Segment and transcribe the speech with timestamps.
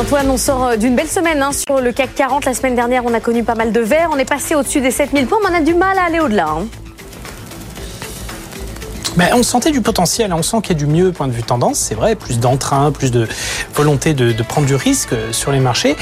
[0.00, 2.46] Antoine, on sort euh, d'une belle semaine hein, sur le CAC 40.
[2.46, 4.08] La semaine dernière, on a connu pas mal de verts.
[4.10, 6.48] On est passé au-dessus des 7000 points, mais on a du mal à aller au-delà.
[6.48, 6.68] Hein.
[9.16, 10.36] Mais on sentait du potentiel, hein.
[10.38, 12.92] on sent qu'il y a du mieux point de vue tendance, c'est vrai, plus d'entrain,
[12.92, 13.26] plus de
[13.74, 15.96] volonté de, prendre du risque euh, sur les marchés.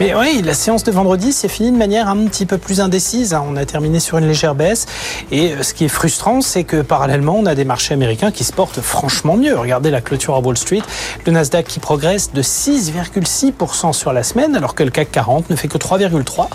[0.00, 3.34] Mais oui, la séance de vendredi s'est finie de manière un petit peu plus indécise.
[3.34, 3.44] Hein.
[3.48, 4.86] On a terminé sur une légère baisse.
[5.30, 8.44] Et euh, ce qui est frustrant, c'est que parallèlement, on a des marchés américains qui
[8.44, 9.56] se portent franchement mieux.
[9.58, 10.82] Regardez la clôture à Wall Street,
[11.26, 15.56] le Nasdaq qui progresse de 6,6% sur la semaine, alors que le CAC 40 ne
[15.56, 16.48] fait que 3,3%.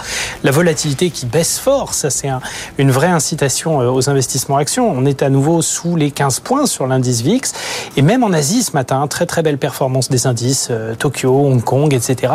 [0.44, 2.42] La volatilité qui baisse fort, ça c'est un,
[2.78, 4.92] une vraie incitation euh, aux investissements actions.
[4.92, 7.52] On est à nouveau sous les 15 points sur l'indice VIX.
[7.98, 11.64] Et même en Asie ce matin, très très belle performance des indices, euh, Tokyo, Hong
[11.64, 12.34] Kong, etc.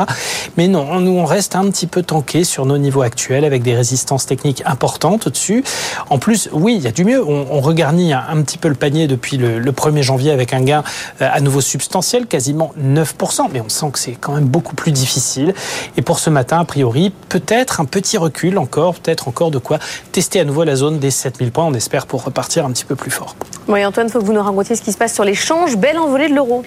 [0.57, 3.75] Mais non, nous on reste un petit peu tanké sur nos niveaux actuels avec des
[3.75, 5.65] résistances techniques importantes au-dessus.
[6.11, 7.23] En plus, oui, il y a du mieux.
[7.23, 10.61] On, on regarnit un, petit peu le panier depuis le, le 1er janvier avec un
[10.61, 10.85] gain
[11.21, 13.49] euh, à nouveau substantiel, quasiment 9%.
[13.53, 15.55] Mais on sent que c'est quand même beaucoup plus difficile.
[15.97, 19.79] Et pour ce matin, a priori, peut-être un petit recul encore, peut-être encore de quoi
[20.13, 21.65] tester à nouveau la zone des 7000 points.
[21.65, 23.35] On espère pour repartir un petit peu plus fort.
[23.67, 25.77] Oui, Antoine, il faut que vous nous racontiez ce qui se passe sur l'échange.
[25.77, 26.65] Belle envolée de l'euro.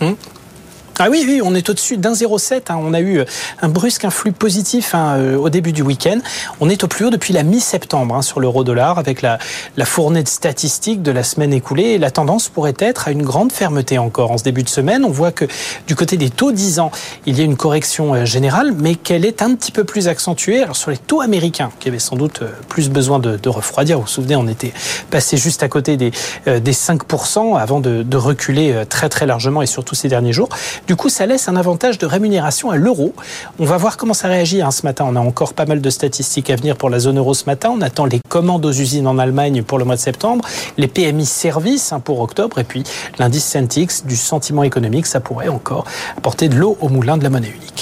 [0.00, 0.16] Hum.
[0.98, 2.72] Ah oui, oui, on est au-dessus d'un 0,7.
[2.72, 2.78] Hein.
[2.80, 3.22] On a eu
[3.60, 6.20] un brusque influx positif hein, euh, au début du week-end.
[6.60, 9.38] On est au plus haut depuis la mi-septembre hein, sur l'euro-dollar avec la,
[9.76, 11.98] la, fournée de statistiques de la semaine écoulée.
[11.98, 15.04] La tendance pourrait être à une grande fermeté encore en ce début de semaine.
[15.04, 15.44] On voit que
[15.86, 16.90] du côté des taux 10 ans,
[17.26, 20.62] il y a une correction euh, générale, mais qu'elle est un petit peu plus accentuée.
[20.62, 23.98] Alors sur les taux américains, qui avaient sans doute euh, plus besoin de, de refroidir.
[23.98, 24.72] Vous vous souvenez, on était
[25.10, 26.10] passé juste à côté des,
[26.46, 30.48] des 5% avant de, de reculer très très largement et surtout ces derniers jours.
[30.86, 33.12] Du coup, ça laisse un avantage de rémunération à l'euro.
[33.58, 35.04] On va voir comment ça réagit hein, ce matin.
[35.08, 37.72] On a encore pas mal de statistiques à venir pour la zone euro ce matin.
[37.76, 40.44] On attend les commandes aux usines en Allemagne pour le mois de septembre,
[40.76, 42.84] les PMI services hein, pour octobre, et puis
[43.18, 45.06] l'indice Centix du sentiment économique.
[45.06, 47.76] Ça pourrait encore apporter de l'eau au moulin de la monnaie unique.